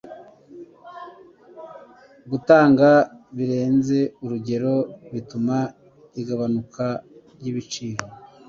Gutanga 2.29 2.89
birenze 3.35 3.99
urugero 4.23 4.73
bituma 5.13 5.57
igabanuka 6.21 6.85
ryibiciro. 7.37 8.03